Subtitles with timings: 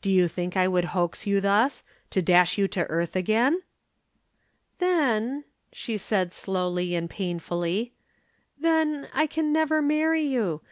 [0.00, 3.62] Do you think I would hoax you thus to dash you to earth again?"
[4.78, 7.92] "Then," she said slowly and painfully,
[8.56, 10.60] "then I can never marry you.